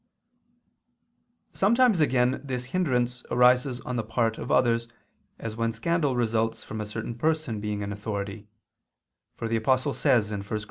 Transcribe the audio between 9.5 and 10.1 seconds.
Apostle